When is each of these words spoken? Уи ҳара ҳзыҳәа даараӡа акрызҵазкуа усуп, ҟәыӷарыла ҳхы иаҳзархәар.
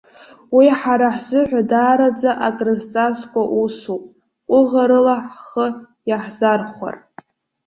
Уи 0.55 0.67
ҳара 0.79 1.07
ҳзыҳәа 1.15 1.61
даараӡа 1.69 2.31
акрызҵазкуа 2.47 3.43
усуп, 3.61 4.03
ҟәыӷарыла 4.47 5.15
ҳхы 5.31 5.65
иаҳзархәар. 6.09 6.95